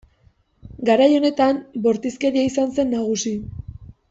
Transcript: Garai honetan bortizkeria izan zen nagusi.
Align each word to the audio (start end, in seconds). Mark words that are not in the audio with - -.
Garai 0.89 1.09
honetan 1.17 1.59
bortizkeria 1.83 2.49
izan 2.53 2.75
zen 2.81 2.93
nagusi. 2.99 3.37